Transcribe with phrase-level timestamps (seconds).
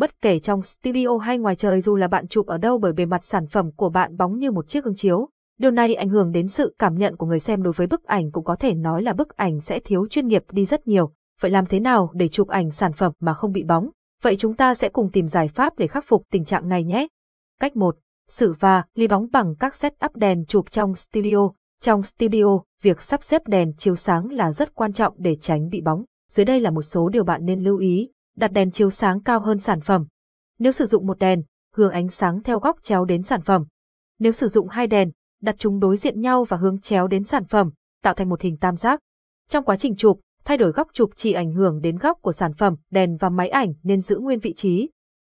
[0.00, 3.06] Bất kể trong studio hay ngoài trời dù là bạn chụp ở đâu bởi bề
[3.06, 6.32] mặt sản phẩm của bạn bóng như một chiếc gương chiếu, điều này ảnh hưởng
[6.32, 9.02] đến sự cảm nhận của người xem đối với bức ảnh cũng có thể nói
[9.02, 11.12] là bức ảnh sẽ thiếu chuyên nghiệp đi rất nhiều.
[11.40, 13.90] Vậy làm thế nào để chụp ảnh sản phẩm mà không bị bóng?
[14.22, 17.06] Vậy chúng ta sẽ cùng tìm giải pháp để khắc phục tình trạng này nhé.
[17.60, 17.96] Cách 1.
[18.28, 21.50] Xử và ly bóng bằng các setup đèn chụp trong studio.
[21.80, 25.80] Trong studio, việc sắp xếp đèn chiếu sáng là rất quan trọng để tránh bị
[25.80, 26.04] bóng.
[26.30, 28.10] Dưới đây là một số điều bạn nên lưu ý.
[28.36, 30.06] Đặt đèn chiếu sáng cao hơn sản phẩm.
[30.58, 31.42] Nếu sử dụng một đèn,
[31.74, 33.64] hướng ánh sáng theo góc chéo đến sản phẩm.
[34.18, 35.10] Nếu sử dụng hai đèn,
[35.42, 37.70] đặt chúng đối diện nhau và hướng chéo đến sản phẩm,
[38.02, 39.00] tạo thành một hình tam giác.
[39.48, 42.52] Trong quá trình chụp, thay đổi góc chụp chỉ ảnh hưởng đến góc của sản
[42.54, 44.90] phẩm, đèn và máy ảnh nên giữ nguyên vị trí.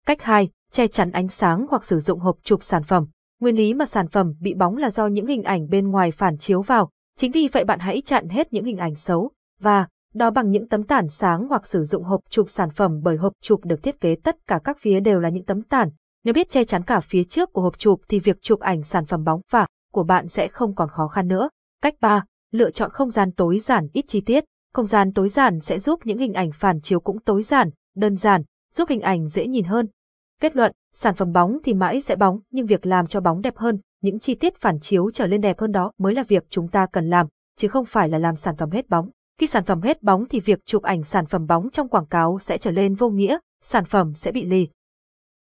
[0.07, 3.07] Cách 2, che chắn ánh sáng hoặc sử dụng hộp chụp sản phẩm.
[3.41, 6.39] Nguyên lý mà sản phẩm bị bóng là do những hình ảnh bên ngoài phản
[6.39, 10.31] chiếu vào, chính vì vậy bạn hãy chặn hết những hình ảnh xấu và đó
[10.31, 13.65] bằng những tấm tản sáng hoặc sử dụng hộp chụp sản phẩm bởi hộp chụp
[13.65, 15.89] được thiết kế tất cả các phía đều là những tấm tản.
[16.25, 19.07] Nếu biết che chắn cả phía trước của hộp chụp thì việc chụp ảnh sản
[19.07, 21.49] phẩm bóng và của bạn sẽ không còn khó khăn nữa.
[21.83, 22.25] Cách 3.
[22.53, 24.45] Lựa chọn không gian tối giản ít chi tiết.
[24.75, 28.17] Không gian tối giản sẽ giúp những hình ảnh phản chiếu cũng tối giản, đơn
[28.17, 28.43] giản,
[28.75, 29.89] giúp hình ảnh dễ nhìn hơn.
[30.41, 33.57] Kết luận, sản phẩm bóng thì mãi sẽ bóng, nhưng việc làm cho bóng đẹp
[33.57, 36.69] hơn, những chi tiết phản chiếu trở lên đẹp hơn đó mới là việc chúng
[36.69, 39.11] ta cần làm, chứ không phải là làm sản phẩm hết bóng.
[39.41, 42.39] Khi sản phẩm hết bóng thì việc chụp ảnh sản phẩm bóng trong quảng cáo
[42.39, 44.69] sẽ trở lên vô nghĩa, sản phẩm sẽ bị lì.